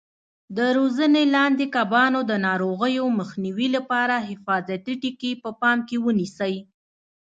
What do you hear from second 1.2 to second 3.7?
لاندې کبانو د ناروغیو مخنیوي